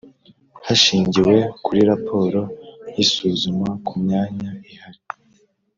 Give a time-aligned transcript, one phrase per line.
[0.65, 2.39] hashingiwe kuri raporo
[2.93, 5.01] y isuzuma ku myanya ihari